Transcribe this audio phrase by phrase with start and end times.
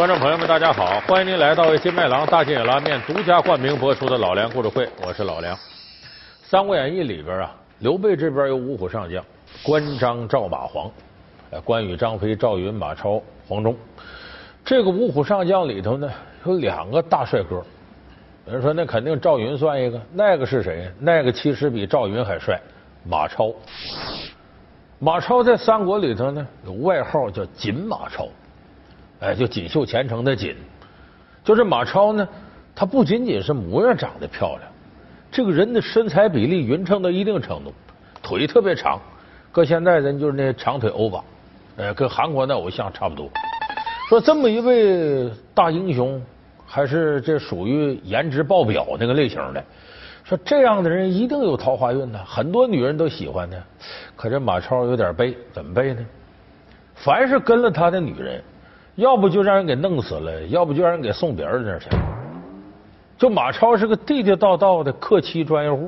[0.00, 0.98] 观众朋友们，大家好！
[1.00, 5.54] 欢迎您来到为金麦郎大金野拉面独家冠名播出的《老梁故事会》，我是老梁。
[6.42, 9.22] 《三国演义》里边啊，刘备这边有五虎上将：
[9.62, 10.90] 关张赵马黄。
[11.64, 13.76] 关羽、张飞、赵云、马超、黄忠。
[14.64, 16.10] 这个五虎上将里头呢，
[16.46, 17.62] 有两个大帅哥。
[18.46, 20.90] 有人说那肯定赵云算一个，那个是谁？
[20.98, 22.58] 那个其实比赵云还帅，
[23.04, 23.52] 马超。
[24.98, 28.26] 马超在三国里头呢，有外号叫“锦马超”。
[29.20, 30.56] 哎，就锦绣前程的锦，
[31.44, 32.26] 就是马超呢。
[32.74, 34.62] 他不仅仅是模样长得漂亮，
[35.30, 37.74] 这个人的身材比例匀称到一定程度，
[38.22, 38.98] 腿特别长。
[39.52, 41.22] 搁现在人就是那长腿欧巴，
[41.76, 43.28] 呃，跟韩国那偶像差不多。
[44.08, 46.22] 说这么一位大英雄，
[46.64, 49.62] 还是这属于颜值爆表那个类型的。
[50.24, 53.56] 说这样的人一定有桃花运呢，很多女人都喜欢他。
[54.16, 56.06] 可这马超有点背，怎么背呢？
[56.94, 58.42] 凡是跟了他的女人。
[58.96, 61.88] 要不就让人给弄死了，要不就让人给送别人那儿去。
[63.16, 65.86] 就马超是个地地道道的克妻专业户，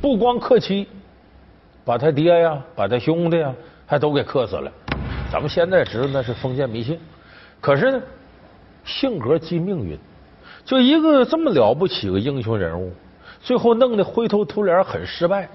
[0.00, 0.86] 不光克妻，
[1.84, 3.52] 把他爹呀，把他兄弟呀，
[3.86, 4.70] 还都给克死了。
[5.30, 6.98] 咱们现在知道那是封建迷信，
[7.60, 8.00] 可是呢，
[8.84, 9.98] 性格即命运。
[10.64, 12.92] 就一个这么了不起个英雄人物，
[13.40, 15.48] 最后弄得灰头土脸，很失败。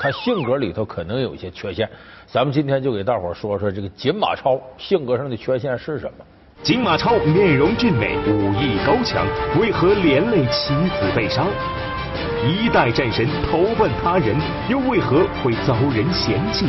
[0.00, 1.88] 他性格里头可能有一些缺陷。
[2.26, 6.24] 咱们今天就给大伙说说这个锦马超性格上的缺陷是什么？
[6.62, 9.26] 锦马超面容俊美，武艺高强，
[9.60, 11.46] 为何连累妻子被杀？
[12.44, 14.36] 一代战神投奔他人，
[14.68, 16.66] 又为何会遭人嫌弃？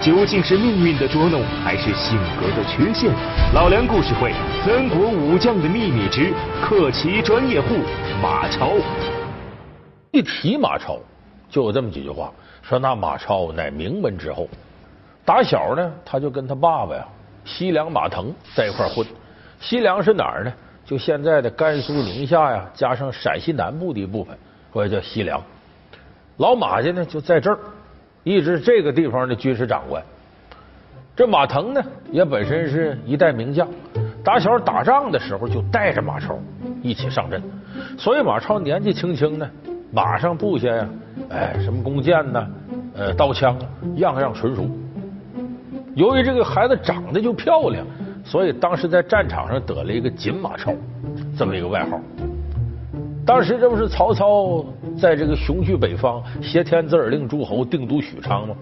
[0.00, 3.10] 究竟是命运的捉弄，还是性格的缺陷？
[3.54, 4.32] 老梁故事会：
[4.64, 7.76] 三国武将的秘密之克奇专业户
[8.22, 8.72] 马超。
[10.12, 10.98] 一提马超，
[11.48, 12.32] 就有这么几句话。
[12.62, 14.48] 说那马超乃名门之后，
[15.24, 17.06] 打小呢他就跟他爸爸呀
[17.44, 19.06] 西凉马腾在一块混。
[19.60, 20.52] 西凉是哪儿呢？
[20.84, 24.36] 就现在的甘肃宁夏呀，加上陕西南部的一部分，
[24.72, 25.42] 或者叫西凉。
[26.36, 27.58] 老马家呢就在这儿，
[28.22, 30.02] 一直这个地方的军事长官。
[31.14, 33.66] 这马腾呢也本身是一代名将，
[34.22, 36.38] 打小打仗的时候就带着马超
[36.82, 37.42] 一起上阵，
[37.96, 39.50] 所以马超年纪轻轻呢。
[39.96, 40.88] 马上布下呀，
[41.30, 42.46] 哎，什么弓箭呐，
[42.92, 43.64] 呃，刀枪啊，
[43.96, 44.68] 样样纯熟。
[45.94, 47.86] 由于这个孩子长得就漂亮，
[48.22, 50.70] 所以当时在战场上得了一个“锦马超”
[51.34, 51.98] 这么一个外号。
[53.24, 54.62] 当时这不是曹操
[55.00, 58.54] 在这个雄踞北方，挟天子而令诸侯，定都许昌吗？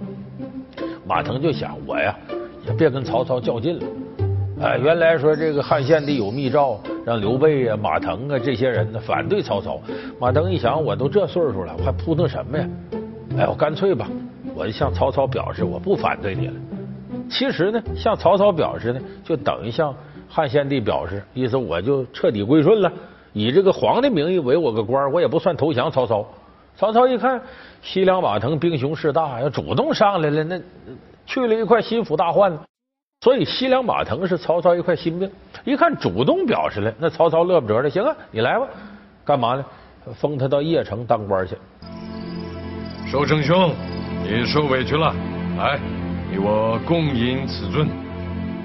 [1.04, 2.16] 马腾就想，我呀，
[2.64, 3.84] 也别跟曹操较劲了。
[4.60, 9.80] 哎，原来说这个汉献帝有密诏，让刘备啊、马腾啊这些人呢反对曹操。
[10.20, 12.68] 马腾一想，我都这岁数了，我还扑腾什么呀？
[13.38, 14.08] 哎，我干脆吧，
[14.54, 16.54] 我就向曹操表示我不反对你了。
[17.28, 19.92] 其实呢，向曹操表示呢，就等于向
[20.28, 22.90] 汉献帝表示，意思我就彻底归顺了，
[23.32, 26.24] 以这个皇帝名义为我个官，我也不算投降曹操。
[26.76, 27.40] 曹操一看
[27.82, 30.60] 西凉马腾兵雄势大，要主动上来了，那
[31.26, 32.62] 去了一块心腹大患了。
[33.24, 35.30] 所以西凉马腾是曹操一块心病，
[35.64, 38.66] 一看主动表示了，那曹操乐不得了，行啊，你来吧，
[39.24, 39.64] 干嘛呢？
[40.12, 41.56] 封他到邺城当官去。
[43.10, 43.72] 寿成兄，
[44.22, 45.14] 你受委屈了，
[45.56, 45.80] 来，
[46.30, 47.88] 你我共饮此尊。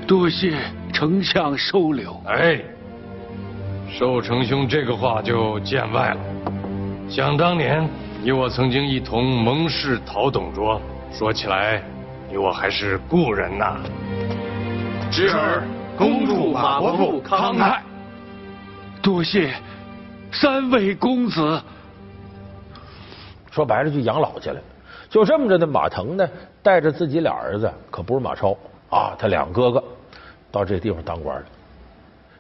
[0.05, 0.57] 多谢
[0.91, 2.21] 丞相收留。
[2.25, 2.59] 哎，
[3.89, 6.19] 寿成兄这个话就见外了。
[7.07, 7.87] 想当年，
[8.21, 10.81] 你我曾经一同盟誓讨董卓，
[11.13, 11.81] 说起来，
[12.29, 13.77] 你我还是故人呐。
[15.11, 15.63] 侄儿
[15.97, 17.81] 恭祝马伯父康泰，
[19.01, 19.51] 多谢
[20.31, 21.59] 三位公子。
[23.49, 24.61] 说白了就养老去了，
[25.09, 25.65] 就这么着呢。
[25.65, 26.29] 马腾呢
[26.61, 28.55] 带着自己俩儿子，可不是马超
[28.91, 29.83] 啊，他两哥哥
[30.51, 31.45] 到这地方当官了。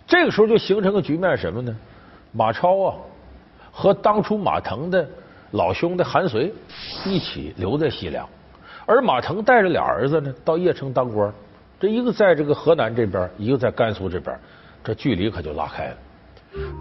[0.05, 1.75] 这个时候就形成个局面，什么呢？
[2.31, 2.95] 马超啊
[3.71, 5.07] 和当初马腾的
[5.51, 6.53] 老兄弟韩遂
[7.03, 8.29] 一起留在西凉，
[8.85, 11.33] 而马腾带着俩儿子呢到邺城当官。
[11.79, 14.37] 这一个在这个河南这边，一个在甘肃这边，
[14.83, 15.95] 这距离可就拉开了。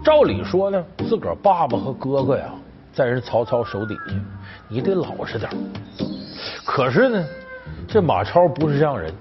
[0.03, 2.49] 照理说呢，自个儿爸爸和哥哥呀，
[2.91, 4.15] 在人曹操手底下，
[4.67, 5.49] 你得老实点。
[6.65, 7.25] 可是呢，
[7.87, 9.13] 这马超不是这样人。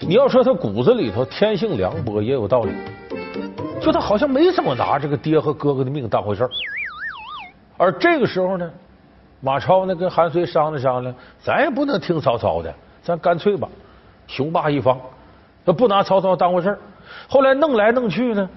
[0.00, 2.72] 你要说他骨子里头天性凉薄，也有道理。
[3.82, 6.50] 就他好像没怎么拿这个爹和哥哥的命当回事儿。
[7.76, 8.70] 而这个时候呢，
[9.40, 13.68] 马超呢跟韩遂商量商量，咱也不能听曹操的，咱干脆吧。
[14.30, 14.96] 雄霸一方，
[15.66, 16.78] 他不拿曹操当回事
[17.28, 18.48] 后来弄来弄去呢，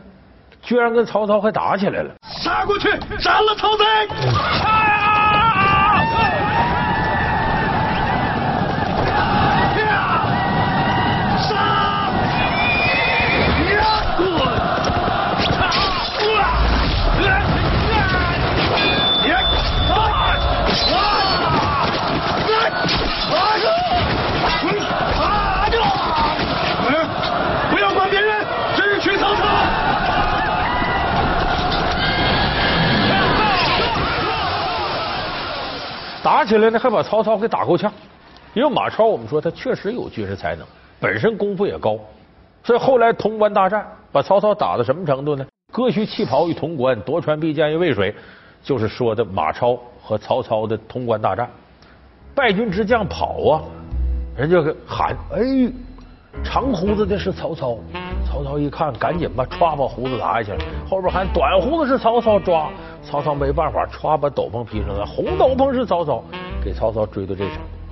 [0.62, 2.14] 居然跟曹操还打起来了。
[2.28, 2.90] 杀过去，
[3.20, 3.84] 斩了曹贼！
[4.64, 5.02] 打
[36.54, 37.92] 起来呢，还把曹操给打够呛。
[38.54, 40.64] 因为马超，我们说他确实有军事才能，
[41.00, 41.98] 本身功夫也高，
[42.64, 45.44] 所以后来潼关大战把曹操打到什么程度呢？
[45.72, 48.14] 割须弃袍于潼关，夺船必剑于渭水，
[48.62, 51.50] 就是说的马超和曹操的潼关大战。
[52.36, 53.62] 败军之将跑啊，
[54.38, 55.42] 人家喊：“哎，
[56.44, 57.76] 长胡子的是曹操。”
[58.24, 60.60] 曹操一看，赶紧把歘把胡子拿下去了。
[60.88, 62.70] 后边喊：“短胡子是曹操。”抓
[63.04, 65.06] 曹操没办法，歘把斗篷披上了。
[65.06, 66.24] 红斗篷是曹操，
[66.63, 67.82] 给曹操追到这场。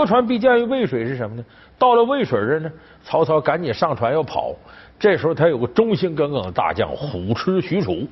[0.00, 1.44] 夺船必见于渭水是什么呢？
[1.78, 2.72] 到了渭水这呢，
[3.04, 4.54] 曹操赶紧上船要跑。
[4.98, 8.08] 这时候他有个忠心耿耿的大将虎痴许褚，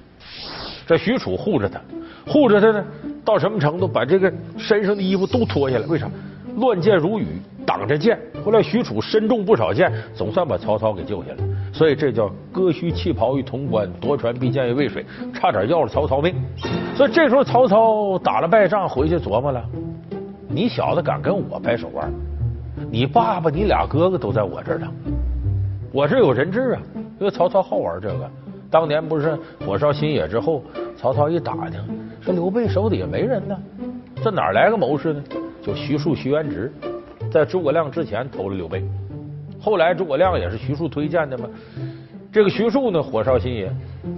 [0.87, 1.81] 这许褚护着他，
[2.31, 2.85] 护着他呢，
[3.25, 3.89] 到什么程度？
[3.89, 5.87] 把这个身上的衣服都脱下来。
[5.87, 6.11] 为啥？
[6.59, 7.25] 乱箭如雨，
[7.65, 8.19] 挡着箭。
[8.45, 11.37] 后来许褚身中不少箭，总算把曹操给救下来。
[11.73, 16.35] 所以这叫割须弃袍于潼关，夺船必见于渭水，差点要了曹操命。
[16.95, 19.65] 所以这时候曹操打了败仗，回去琢磨了。
[20.59, 22.13] 你小子敢跟我掰手腕？
[22.91, 24.89] 你爸爸、你俩哥哥都在我这儿呢，
[25.93, 26.83] 我这有人质啊！
[27.21, 28.29] 因为曹操好玩这个。
[28.69, 30.65] 当年不是火烧新野之后，
[30.97, 31.81] 曹操一打听，
[32.21, 33.57] 说刘备手底下没人呢，
[34.21, 35.23] 这哪来个谋士呢？
[35.63, 36.73] 就徐庶、徐元直，
[37.31, 38.83] 在诸葛亮之前投了刘备，
[39.61, 41.49] 后来诸葛亮也是徐庶推荐的嘛。
[42.33, 43.73] 这个徐庶呢，火烧新野，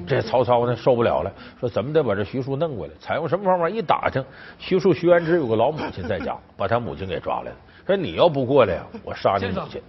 [0.07, 2.93] 这曹操呢受不了了，说怎么得把这徐庶弄过来？
[3.01, 3.69] 采用什么方法？
[3.69, 4.23] 一打听，
[4.59, 7.57] 徐庶徐元直有个老母亲在家，把他母亲给抓来了。
[7.87, 9.81] 说你要不过来呀，我杀你母亲。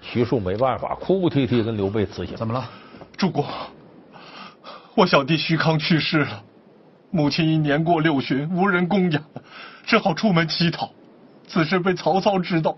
[0.00, 2.36] 徐庶没办法，哭哭啼啼跟刘备辞行。
[2.36, 2.64] 怎么了，
[3.16, 3.44] 主公？
[4.94, 6.42] 我小弟徐康去世了，
[7.10, 9.22] 母亲因年过六旬，无人供养，
[9.84, 10.90] 只好出门乞讨。
[11.46, 12.76] 此事被曹操知道，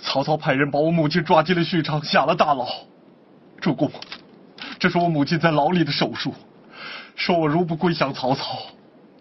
[0.00, 2.66] 曹操派人把我母亲抓进了许昌，下了大牢。
[3.60, 3.90] 主公。
[4.78, 6.32] 这是我母亲在牢里的手术，
[7.16, 8.58] 说我如不归降曹操，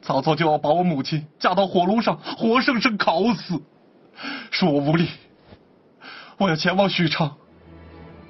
[0.01, 3.59] 曹操就要把我母亲架到火炉上活生生烤死，
[4.51, 5.07] 恕我无力，
[6.38, 7.36] 我要前往许昌，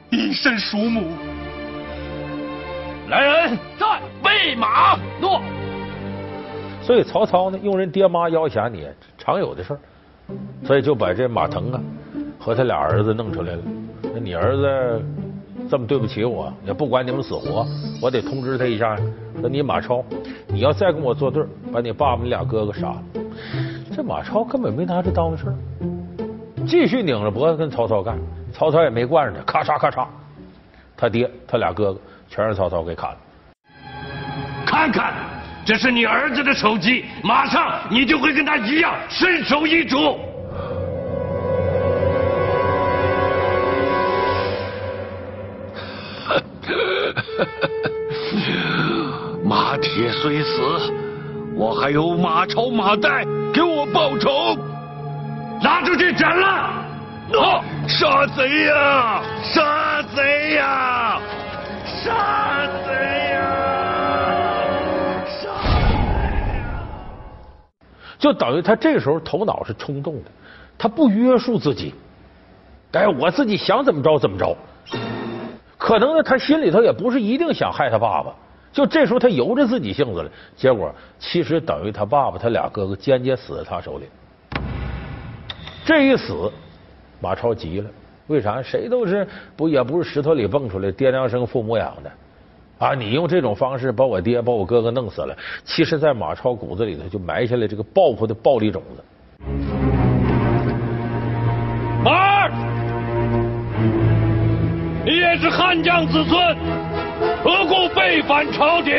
[0.10, 1.12] 以身赎母。
[3.10, 5.42] 来人，在备马，诺。
[6.82, 8.88] 所以曹操呢，用人爹妈要挟你，
[9.18, 9.80] 常有的事儿，
[10.66, 11.82] 所以就把这马腾啊
[12.40, 13.62] 和他俩儿子弄出来了。
[14.14, 15.06] 那你儿子？
[15.70, 17.66] 这么对不起我，也不管你们死活，
[18.02, 18.96] 我得通知他一下。
[19.40, 20.04] 说你马超，
[20.48, 23.04] 你要再跟我作对，把你爸爸、你俩哥哥杀了。
[23.96, 25.46] 这马超根本没拿这当回事
[26.66, 28.18] 继续拧着脖子跟曹操干。
[28.54, 30.08] 曹操也没惯着他，咔嚓咔嚓，
[30.96, 32.00] 他爹、他俩哥哥
[32.30, 33.18] 全让曹操给砍了。
[34.66, 35.14] 看看，
[35.66, 40.18] 这是你儿子的首级，马上你就会跟他一样身首异处。
[50.22, 50.92] 虽死，
[51.56, 54.58] 我还有马超、马岱给我报仇。
[55.64, 56.84] 拉出去斩了！
[57.32, 59.22] 喏，杀贼呀！
[59.44, 61.20] 杀贼呀！
[61.86, 62.94] 杀贼
[63.32, 63.40] 呀！
[65.28, 66.84] 杀贼呀！
[68.18, 70.32] 就等于他这时候头脑是冲动的，
[70.78, 71.94] 他不约束自己。
[72.94, 74.58] 哎，我自己想怎么着怎么着。
[75.78, 78.34] 可能呢，他心里头也不是一定想害他爸爸，
[78.78, 80.30] 就这时候他由着自己性子了。
[80.56, 84.06] 结果其实等于他爸爸他俩哥哥间接死在他手里。
[85.84, 86.52] 这一死，
[87.20, 87.90] 马超急了，
[88.28, 88.62] 为啥？
[88.62, 92.12] 谁都是不也不是石头里蹦出来，爹娘生父母养的
[92.78, 92.94] 啊！
[92.94, 99.04] 你用这种方式把我爹把我哥哥弄死了，其实，在马超骨子里头就埋下了这个报复的暴力种子。
[102.04, 102.48] 马。
[105.04, 106.58] 你也是汉将子孙，
[107.48, 108.94] 何故背反朝廷？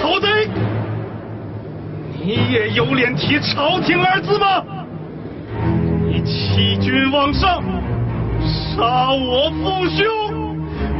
[0.00, 0.48] 曹贼！
[2.18, 4.64] 你也有脸提朝廷二字吗？
[6.06, 7.62] 你欺君罔上，
[8.40, 10.02] 杀我父兄，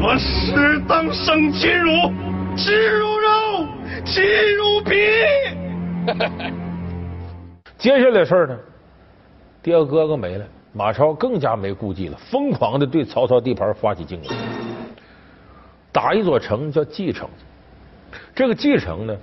[0.02, 2.12] 我实当生擒辱，
[2.54, 3.66] 吃如肉，
[4.04, 4.20] 欺
[4.52, 4.94] 如皮。
[7.78, 8.58] 接下来事儿呢，
[9.62, 14.28] 第二哥哥没了，马超更加没顾忌了，疯狂的对曹操地盘发起进攻，
[15.94, 17.28] 打一座城叫蓟城。
[18.34, 19.16] 这个蓟城呢，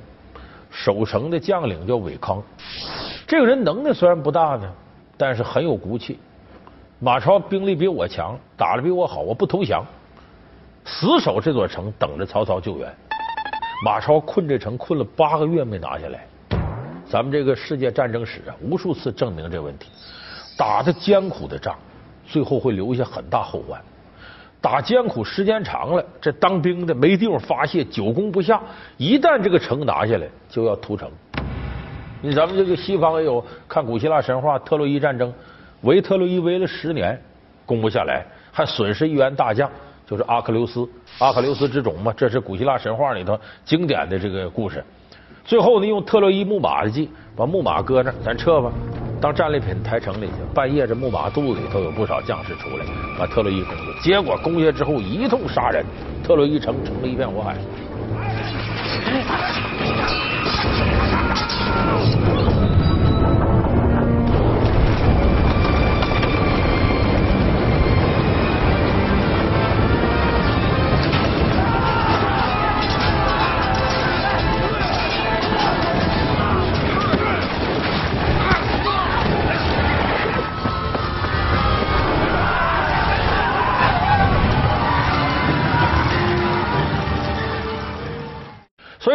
[0.69, 2.41] 守城的将领叫韦康，
[3.27, 4.71] 这个人能耐虽然不大呢，
[5.17, 6.17] 但是很有骨气。
[6.99, 9.85] 马超兵力比我强，打的比我好，我不投降，
[10.85, 12.89] 死守这座城，等着曹操救援。
[13.83, 16.25] 马超困这城困了八个月没拿下来。
[17.05, 19.89] 咱们这个世界战争史啊，无数次证明这问题。
[20.55, 21.75] 打的艰苦的仗，
[22.25, 23.81] 最后会留下很大后患。
[24.61, 28.61] 打艰苦时间长了，这当兵的没地方发泄，久攻不下。
[28.97, 31.09] 一旦这个城拿下来，就要屠城。
[32.21, 35.33] 你咱们这个西方也有看古希腊神话，特洛伊战争。
[35.81, 37.19] 围特洛伊围了十年，
[37.65, 39.67] 攻不下来，还损失一员大将，
[40.05, 40.87] 就是阿克琉斯，
[41.17, 44.83] 阿克琉斯之种嘛，这是古希腊神话里头经典的这个故事。
[45.43, 48.71] 最后呢，用特洛伊木马的计，把木马搁那，咱撤吧，
[49.21, 50.33] 当战利品抬城里去。
[50.53, 52.85] 半夜这木马肚子里头有不少将士出来，
[53.19, 53.83] 把特洛伊攻下。
[54.01, 55.85] 结果攻下之后一通杀人，
[56.23, 57.55] 特洛伊城成了一片火海。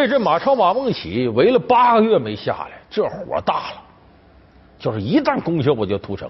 [0.07, 3.83] 这马超马孟起围了八个月没下来，这火大了，
[4.79, 6.29] 就是一旦攻下我就屠城。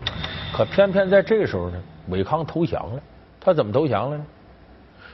[0.53, 3.01] 可偏偏在这时候呢，韦康投降了。
[3.41, 4.25] 他怎么投降了呢？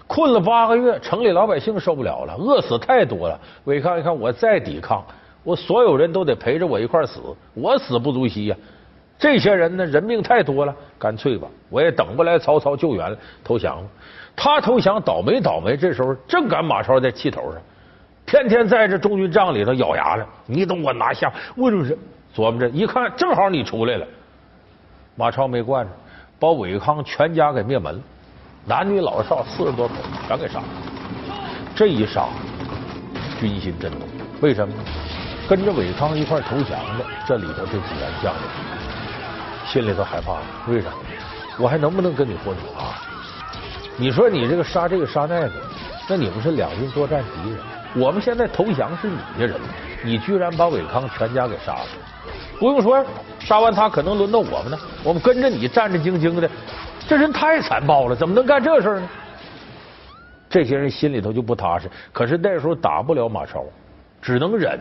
[0.07, 3.39] 困了八个月，城里老百姓受不了了，饿死太多了。
[3.65, 5.05] 韦康一看，我再抵抗，
[5.45, 7.21] 我所有人都得陪着我一块死，
[7.55, 8.57] 我死不足惜呀。
[9.19, 13.89] 这些人呢，人命太多了，干脆吧，我也等不来曹操救援了，投降了。
[14.35, 17.61] 他投降倒霉倒霉，这时候正赶马超在气头上。
[18.27, 21.33] 天天在这中军帐里头咬牙了，你等我拿下。
[21.57, 21.97] 为什么是
[22.35, 22.69] 琢磨着？
[22.71, 24.07] 一看正好你出来了，
[25.17, 25.93] 马超没惯着，
[26.39, 28.01] 把韦康全家给灭门了，
[28.65, 29.95] 男女老少四十多口
[30.27, 30.65] 全给杀了。
[31.75, 32.29] 这一杀，
[33.41, 34.01] 军心震动。
[34.41, 34.75] 为什么？
[35.49, 38.43] 跟着韦康一块投降的这里头这几员将领，
[39.67, 40.43] 心里头害怕了。
[40.69, 40.89] 为啥？
[41.59, 42.97] 我还能不能跟你混啊？
[43.99, 45.53] 你说你这个杀这个杀那个，
[46.09, 47.59] 那你不是两军作战敌人？
[47.95, 49.61] 我们现在投降是你的人，
[50.03, 51.87] 你居然把韦康全家给杀了！
[52.59, 53.05] 不用说，
[53.39, 54.79] 杀完他可能轮到我们呢。
[55.05, 56.49] 我们跟着你战战兢兢的，
[57.07, 59.09] 这人太残暴了，怎么能干这事呢？
[60.49, 61.91] 这些人心里头就不踏实。
[62.13, 63.65] 可是那时候打不了马超，
[64.23, 64.79] 只能忍，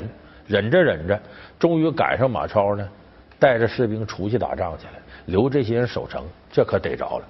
[0.48, 1.20] 忍着忍着，
[1.60, 2.88] 终于赶上马超呢，
[3.40, 4.94] 带着士兵出去打仗去了，
[5.26, 7.26] 留这些人守城，这可逮着了。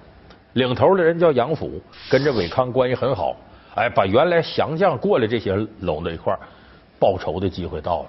[0.53, 3.35] 领头的人叫杨府，跟着韦康关系很好。
[3.75, 6.39] 哎，把原来降将过来这些人拢到一块儿，
[6.99, 8.05] 报仇的机会到了，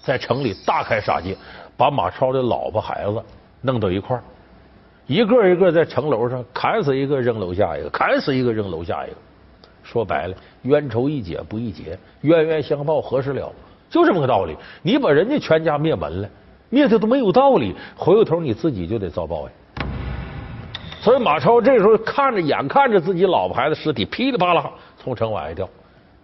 [0.00, 1.36] 在城里大开杀戒，
[1.76, 3.22] 把马超的老婆孩子
[3.60, 4.22] 弄到一块儿，
[5.06, 9.16] 一个一个在城楼上砍死一个扔楼下一个，砍死一个扔楼下一个。
[9.82, 13.52] 说白了，冤仇一解不易结，冤冤相报何时了？
[13.90, 14.56] 就这么个道理。
[14.80, 16.28] 你把人家全家灭门了，
[16.70, 19.50] 灭的都没有道理，回过头你自己就得遭报应。
[21.02, 24.70] 所以马超这时候看着眼看着自己老婆孩子尸体噼里啪啦。
[25.04, 25.68] 从城往下掉，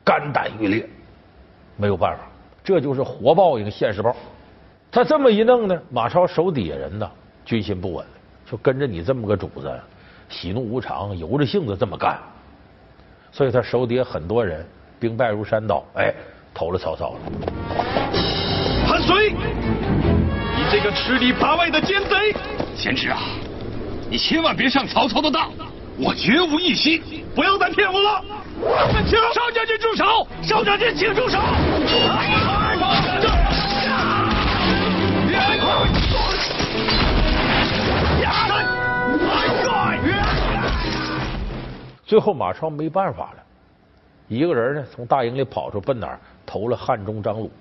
[0.02, 0.88] 肝胆欲裂，
[1.76, 2.24] 没有办法，
[2.64, 4.16] 这就是活报应，现世报。
[4.90, 7.10] 他这么一弄呢，马超手底下人呢，
[7.44, 8.10] 军心不稳了，
[8.50, 9.70] 就跟着你这么个主子，
[10.30, 12.18] 喜怒无常，由着性子这么干。
[13.30, 14.66] 所以他手底下很多人
[14.98, 16.10] 兵败如山倒，哎，
[16.54, 17.18] 投了曹操了。
[18.88, 22.34] 韩遂，你这个吃里扒外的奸贼！
[22.74, 23.18] 贤侄啊，
[24.08, 25.50] 你千万别上曹操的当，
[26.02, 27.02] 我绝无异心，
[27.34, 28.24] 不要再骗我了。
[29.34, 30.26] 少将军住手！
[30.40, 31.38] 少将军请住手！
[42.06, 43.42] 最后马超没办法了，
[44.26, 47.52] 一个人呢从大营里跑出，奔哪儿投了汉中张鲁。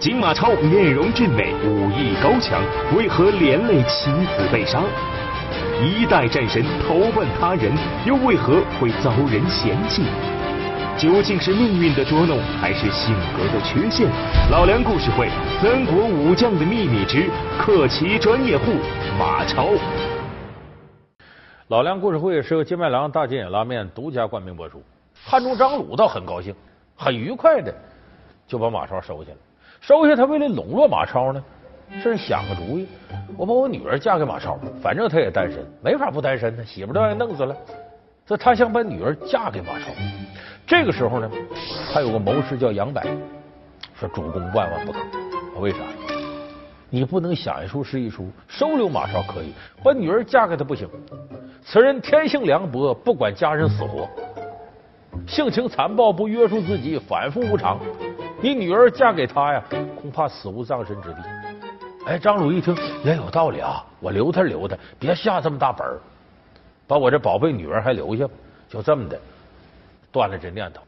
[0.00, 2.60] 金马超面容俊美，武艺高强，
[2.96, 4.80] 为何连累妻子被杀？
[5.80, 7.72] 一代战神投奔他人，
[8.04, 10.02] 又为何会遭人嫌弃？
[10.98, 14.06] 究竟是命运的捉弄，还是性格的缺陷？
[14.50, 15.28] 老梁故事会：
[15.60, 18.72] 三国武将的秘密之克奇专业户
[19.18, 19.68] 马超。
[21.68, 24.82] 老梁故事会是由金麦郎大金眼拉面独家冠名播出。
[25.24, 26.54] 汉中张鲁倒很高兴，
[26.94, 27.74] 很愉快的
[28.46, 29.36] 就把马超收下了。
[29.80, 31.42] 收下他，为了笼络马超呢，
[32.00, 32.86] 甚至想个主意，
[33.36, 37.54] 我把我女儿嫁给马超，反正他也单身，没法不单身呢，媳妇都让人弄死了。
[38.24, 39.86] 这他想把女儿嫁给马超。
[40.66, 41.30] 这个时候呢，
[41.92, 43.02] 他有个谋士叫杨柏，
[43.94, 44.98] 说主公万万不可。
[45.60, 45.78] 为啥？
[46.88, 50.88] 你不能想一出是一出，收留马超可以，把女儿嫁给他不行。
[51.64, 54.08] 此人天性凉薄，不管家人死活，
[55.26, 57.78] 性情残暴，不约束自己，反复无常。
[58.40, 59.62] 你女儿嫁给他呀，
[60.00, 61.18] 恐怕死无葬身之地。
[62.04, 66.00] 哎，张鲁一听也有道理啊，我留他留他，别下这么大本儿，
[66.86, 68.28] 把我这宝贝女儿还留下，
[68.68, 69.18] 就这么的
[70.10, 70.82] 断了这念头。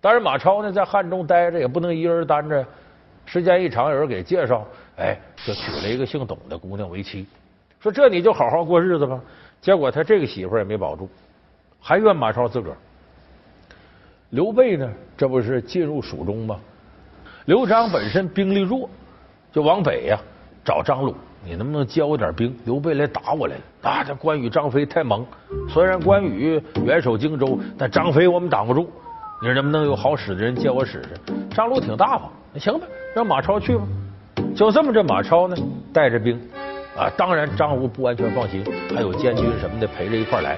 [0.00, 2.64] 但是马超呢，在汉中待着也不能一个人单着，
[3.26, 4.66] 时间一长，有人给介绍，
[4.96, 7.26] 哎，就娶了一个姓董的姑娘为妻，
[7.78, 9.20] 说这你就好好过日子吧。
[9.60, 11.08] 结果他这个媳妇也没保住，
[11.80, 12.76] 还怨马超自个儿。
[14.30, 16.58] 刘备呢，这不是进入蜀中吗？
[17.44, 18.88] 刘璋本身兵力弱，
[19.52, 20.18] 就往北呀
[20.64, 22.56] 找张鲁，你能不能教我点兵？
[22.64, 23.90] 刘备来打我来了。
[23.90, 25.26] 啊，这关羽、张飞太猛，
[25.68, 28.90] 虽然关羽远守荆州，但张飞我们挡不住。
[29.42, 31.34] 你说能不能有好使的人借我使使？
[31.54, 33.82] 张鲁挺大方，行吧，让马超去吧。
[34.56, 35.56] 就这么着，马超呢
[35.92, 36.40] 带着兵
[36.96, 40.56] 啊，当然张鲁不完全放心，还有监军什么的陪着一块来。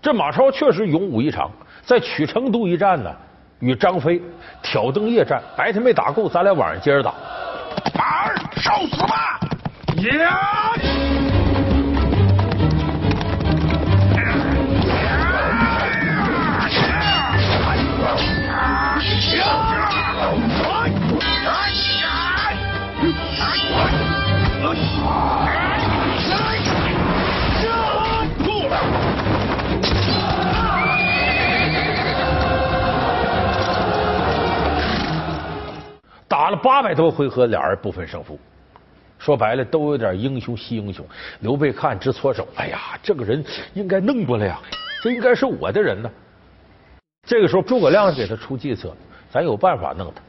[0.00, 1.50] 这马超确实勇武异常，
[1.82, 3.10] 在曲成都一战呢。
[3.58, 4.20] 与张飞
[4.62, 7.14] 挑灯夜战，白天没打够，咱俩晚上接着打。
[8.56, 9.38] 受死吧！
[10.02, 11.35] 呀！
[36.46, 38.38] 打了八百多回合，俩人不分胜负。
[39.18, 41.04] 说白了，都有点英雄惜英雄。
[41.40, 44.60] 刘备看直搓手，哎呀，这个人应该弄过来呀，
[45.02, 46.08] 这应该是我的人呢。
[47.26, 48.94] 这个时候，诸葛亮给他出计策，
[49.28, 50.22] 咱有办法弄他。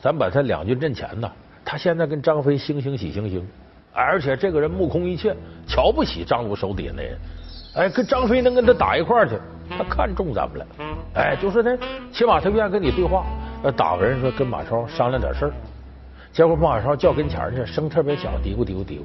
[0.00, 1.30] 咱把他两军阵前呢，
[1.62, 3.42] 他现在跟张飞惺惺喜惺惺，
[3.92, 5.36] 而且这个人目空一切，
[5.68, 7.18] 瞧不起张鲁手底下那人。
[7.74, 9.38] 哎，跟张飞能跟他打一块去，
[9.76, 10.66] 他看中咱们了。
[11.12, 11.76] 哎，就说他
[12.10, 13.26] 起码他愿意跟你对话。
[13.62, 15.52] 要打完人说跟马超商量点事儿，
[16.32, 19.02] 结果马超叫跟前去，声特别小，嘀咕嘀咕嘀咕。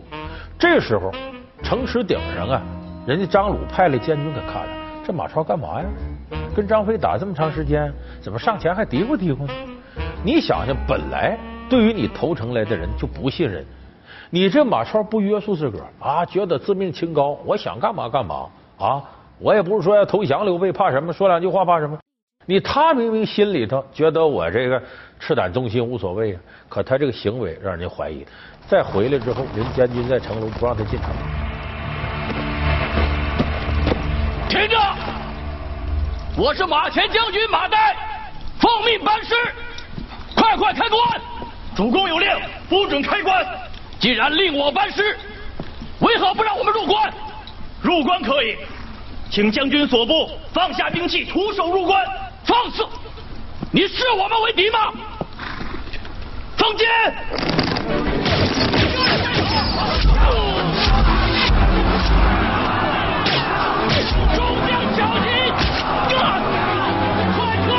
[0.60, 1.12] 这时候
[1.64, 2.62] 城池顶上啊，
[3.08, 4.74] 人家张鲁派了监军给看了，
[5.06, 5.86] 这马超干嘛呀？
[6.56, 9.54] 跟张飞打这么长时间，怎么上前还嘀咕嘀咕呢？
[10.24, 11.38] 你想想，本来
[11.70, 13.66] 对于你投诚来的人就不信任，
[14.30, 19.02] 你这马超不约束自个儿啊，觉得自命清高，我想干嘛干嘛啊？
[19.40, 21.12] 我也不是说要投降刘备，怕什么？
[21.12, 21.98] 说两句话怕什么？
[22.46, 24.82] 你他明明心里头觉得我这个
[25.20, 28.26] 赤胆忠心无所谓啊，可他这个行为让人怀疑。
[28.68, 31.10] 再回来之后，人监军在城楼不让他进城。
[34.50, 34.78] 听着，
[36.36, 37.76] 我是马前将军马岱，
[38.60, 39.36] 奉命班师，
[40.36, 41.22] 快快开关！
[41.76, 42.30] 主公有令，
[42.68, 43.46] 不准开关。
[44.00, 45.16] 既然令我班师，
[46.00, 47.14] 为何不让我们入关？
[47.82, 48.58] 入关可以，
[49.30, 52.04] 请将军所部放下兵器，徒手入关。
[52.44, 52.84] 放肆！
[53.72, 54.92] 你视我们为敌吗？
[56.58, 56.88] 封建！
[64.36, 65.26] 众将小心！
[67.36, 67.70] 快撤！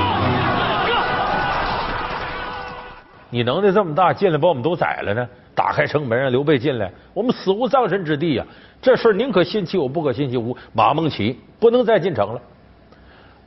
[3.31, 5.29] 你能耐这么大，进来把我们都宰了呢？
[5.55, 8.45] 打开城门让刘备进来，我们死无葬身之地呀！
[8.81, 10.57] 这事宁可信其有，不可信其无。
[10.73, 12.41] 马孟起不能再进城了。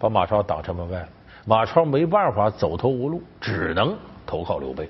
[0.06, 1.04] 把马超挡城门外，
[1.48, 4.88] 马超没办法，走投无路，只能投靠刘备。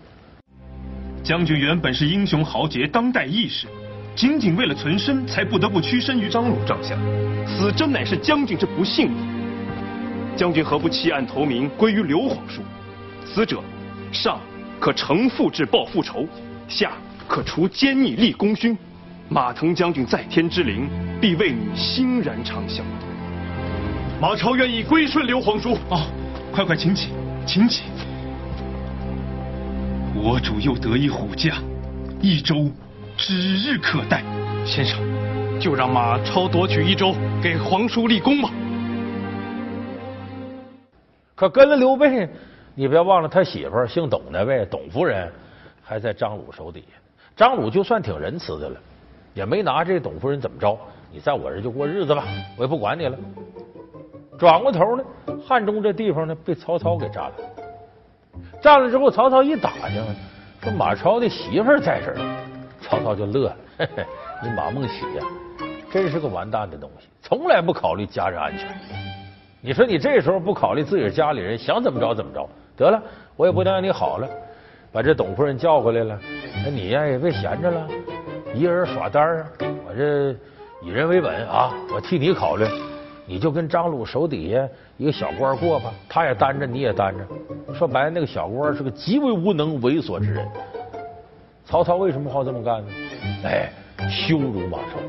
[1.24, 3.66] 将军原本是英雄豪杰，当代义士，
[4.14, 6.98] 仅仅为了存身，才不得不屈身于张鲁帐下。
[7.48, 10.36] 此真乃是将军之不幸也。
[10.36, 12.62] 将军何不弃暗投明，归于刘皇叔？
[13.26, 13.62] 死者，
[14.12, 14.38] 上
[14.82, 16.28] 可成父志报父仇，
[16.68, 16.92] 下
[17.26, 18.78] 可除奸逆立功勋。
[19.30, 20.90] 马腾将军在天之灵，
[21.22, 22.82] 必为你欣然长啸。
[24.20, 25.74] 马超愿意归顺刘皇叔。
[25.90, 26.08] 哦，
[26.54, 27.10] 快快请起，
[27.46, 27.84] 请起。
[30.16, 31.62] 我主又得一虎将，
[32.22, 32.56] 益州
[33.18, 34.24] 指日可待。
[34.66, 35.00] 先生，
[35.60, 38.50] 就让马超夺取益州，给皇叔立功吧。
[41.36, 42.30] 可跟了刘备，
[42.74, 45.30] 你别忘了他媳妇姓董那位董夫人
[45.84, 46.96] 还在张鲁手底下。
[47.36, 48.80] 张鲁就算挺仁慈的了，
[49.34, 50.80] 也没拿这董夫人怎么着。
[51.12, 52.24] 你在我这就过日子吧，
[52.58, 53.18] 我也不管你了。
[54.38, 55.04] 转过头呢，
[55.48, 57.34] 汉中这地方呢被曹操给占了。
[58.62, 60.04] 占了之后，曹操一打听，
[60.62, 62.18] 说马超的媳妇在这儿，
[62.82, 63.58] 曹操就乐了。
[63.78, 64.06] 嘿嘿，
[64.44, 65.24] 你马孟起呀，
[65.92, 68.68] 真是个完蛋的东西，从来不考虑家人安全。
[69.62, 72.48] 你说你这时候不考虑自己家里人，想怎么着怎么着。
[72.76, 73.02] 得了，
[73.36, 74.28] 我也不能让你好了，
[74.92, 76.20] 把这董夫人叫过来了。
[76.64, 77.88] 那你呀也别闲着了，
[78.54, 79.46] 一个人耍单啊！
[79.88, 80.36] 我这
[80.82, 82.66] 以人为本啊，我替你考虑。
[83.26, 87.26] 你就跟张鲁手底下一个小官过吧，他也担着，你也担着。
[87.74, 90.48] 说白了，那个小官是个极为无能、猥琐之人。
[91.66, 92.92] 曹操为什么好这么干呢？
[93.44, 93.72] 哎，
[94.10, 95.00] 羞辱马超。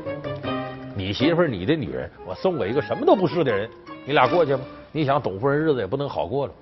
[0.95, 3.69] 你媳妇儿，你的女人，我送给一个什么都不是的人，
[4.03, 4.61] 你俩过去吧。
[4.91, 6.53] 你想，董夫人日子也不能好过了。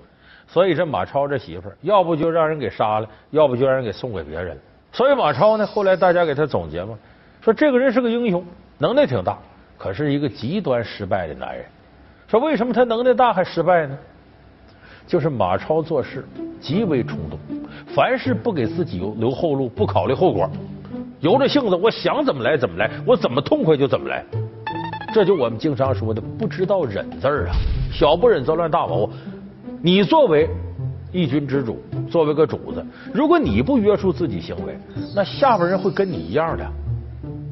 [0.48, 4.58] 所以这马超这媳妇儿，要不就让人给杀了，要不就让人给送给别人。
[4.92, 6.98] 所以马超呢，后来大家给他总结嘛，
[7.42, 8.46] 说这个人是个英雄，
[8.78, 9.38] 能耐挺大。
[9.78, 11.66] 可是一个极端失败的男人，
[12.28, 13.98] 说为什么他能耐大还失败呢？
[15.08, 16.26] 就是马超做事
[16.60, 17.38] 极为冲动，
[17.94, 20.50] 凡事不给自己留后路，不考虑后果，
[21.20, 24.26] 由着性子，我想怎么来怎么来，我怎么痛快就怎么来。
[25.14, 27.54] 这就我们经常说的不知道忍字啊，
[27.94, 29.10] 小不忍则乱大谋。
[29.82, 30.50] 你作为
[31.12, 32.84] 一军之主，作为个主子，
[33.14, 34.76] 如果你不约束自己行为，
[35.16, 36.66] 那下边人会跟你一样的。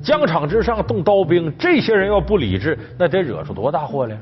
[0.03, 4.17] 疆场之上动刀兵，这些人要不理智，那得惹出多大祸来？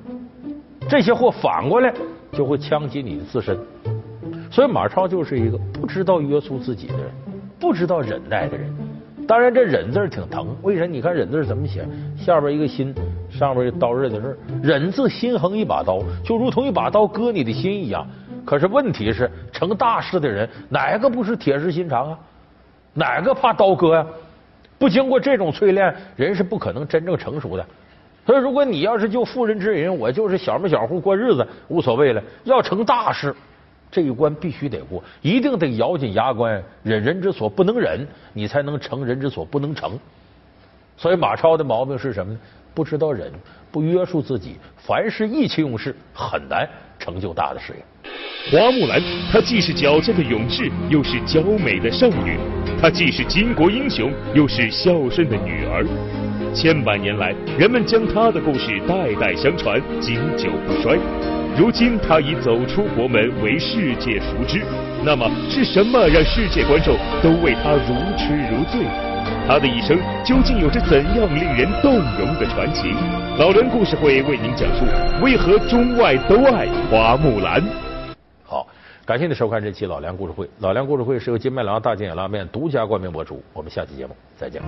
[0.87, 1.91] 这些祸反过来
[2.31, 3.57] 就会枪击你的自身。
[4.51, 7.05] 所以马超就是一个不知道约束自己的人，
[7.59, 8.71] 不知道忍耐的人。
[9.27, 10.55] 当然，这忍字挺疼。
[10.61, 10.85] 为啥？
[10.85, 11.83] 你看忍字怎么写？
[12.15, 12.93] 下边一个心，
[13.29, 14.37] 上边一刀刃的刃。
[14.61, 18.05] 忍字心横一把刀，就如同一把刀割你的心一样。
[18.45, 22.19] 可是问题是，成大事的人哪个不是铁石心肠啊？
[22.93, 24.05] 哪个怕刀割呀？
[24.81, 27.63] 不经过这种淬炼，人是不可能真正成熟的。
[28.25, 32.23] 所以，如果你要是就妇人之仁，我就是小门小户过日子无所谓了。
[32.45, 33.35] 要成大事，
[33.91, 39.99] 这一关必须得过，一定得咬紧牙关，忍人之所不能忍，你才能成人之所不能成。
[40.97, 42.39] 所以，马超的毛病是什么呢？
[42.73, 43.31] 不知道忍，
[43.71, 47.84] 不约束自己，凡事意气用事，很难成就大的事业。
[48.49, 52.38] 花木兰，她既是矫健的勇士，又是娇美的少女；
[52.81, 55.86] 她既是巾帼英雄，又是孝顺的女儿。
[56.53, 60.97] 千百年来，人们将她的故事代代相传，经久不衰。
[61.57, 64.62] 如今，她已走出国门，为世界熟知。
[65.03, 69.11] 那么，是什么让世界观众都为她如痴如醉？
[69.47, 72.93] 他的一生究竟有着怎样令人动容的传奇？
[73.38, 74.86] 老梁故事会为您讲述：
[75.21, 77.62] 为何中外都爱花木兰？
[78.45, 78.65] 好
[79.06, 80.49] 感谢您收看这期老梁故事会。
[80.60, 83.43] 老梁故事会是由金麦郎大金眼拉面独家冠名播出。
[83.51, 84.62] 我们下期节目再见。